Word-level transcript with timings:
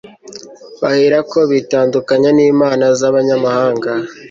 baherako 0.81 1.37
bitandukanya 1.51 2.29
n'imana 2.37 2.85
z'abanyamahanga 2.99 3.91